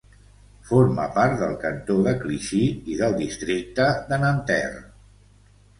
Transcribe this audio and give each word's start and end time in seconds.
Forma 0.69 1.05
part 1.17 1.35
del 1.41 1.53
cantó 1.65 1.99
de 2.09 2.15
Clichy 2.23 2.65
i 2.95 2.99
del 3.03 3.17
districte 3.23 3.89
de 4.13 4.23
Nanterre. 4.27 4.87